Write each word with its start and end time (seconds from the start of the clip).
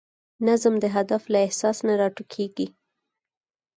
نظم 0.47 0.73
د 0.83 0.85
هدف 0.95 1.23
له 1.33 1.39
احساس 1.45 1.77
نه 1.87 1.93
راټوکېږي. 2.01 2.67